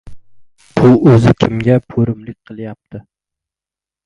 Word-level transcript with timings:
Bu 0.79 0.89
o‘zi, 1.11 1.33
kimga 1.43 1.75
po‘rimlik 1.95 2.41
qilyapti? 2.51 3.03